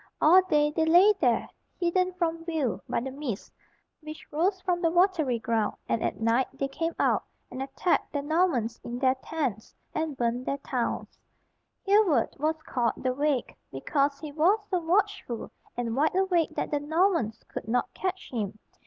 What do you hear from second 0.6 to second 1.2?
they lay